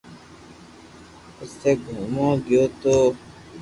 پسي 1.35 1.71
گومئوا 1.83 2.29
گيو 2.45 2.65
تو 2.81 2.95